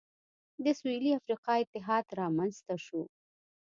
[0.63, 3.01] د سوېلي افریقا اتحاد رامنځته شو.